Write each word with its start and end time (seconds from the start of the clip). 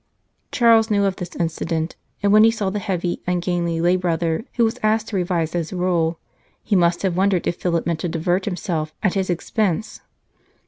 Charles 0.51 0.89
knew 0.89 1.05
of 1.05 1.17
this 1.17 1.35
incident, 1.35 1.95
and 2.23 2.33
when 2.33 2.43
he 2.43 2.49
saw 2.49 2.71
the 2.71 2.79
heavy, 2.79 3.21
ungainly 3.27 3.79
lay 3.79 3.95
brother 3.97 4.45
who 4.55 4.65
was 4.65 4.79
asked 4.81 5.09
to 5.09 5.15
revise 5.15 5.53
his 5.53 5.71
Rule, 5.71 6.17
he 6.63 6.75
must 6.75 7.03
have 7.03 7.15
wondered 7.15 7.45
if 7.45 7.57
Philip 7.57 7.85
meant 7.85 7.99
to 7.99 8.09
divert 8.09 8.45
himself 8.45 8.95
at 9.03 9.13
his 9.13 9.29
expense. 9.29 10.01